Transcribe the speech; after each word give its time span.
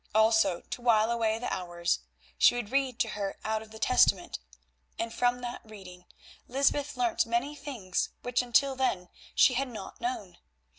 Also, 0.15 0.61
to 0.61 0.81
while 0.81 1.11
away 1.11 1.37
the 1.37 1.53
hours, 1.53 1.99
she 2.35 2.55
would 2.55 2.71
read 2.71 2.97
to 2.97 3.09
her 3.09 3.37
out 3.45 3.61
of 3.61 3.69
the 3.69 3.77
Testament, 3.77 4.39
and 4.97 5.13
from 5.13 5.41
that 5.41 5.61
reading 5.63 6.05
Lysbeth 6.47 6.97
learnt 6.97 7.27
many 7.27 7.55
things 7.55 8.09
which 8.23 8.41
until 8.41 8.75
then 8.75 9.09
she 9.35 9.53
had 9.53 9.67
not 9.67 10.01
known. 10.01 10.39